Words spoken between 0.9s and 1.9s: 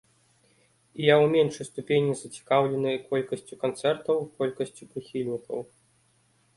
І я ў меншай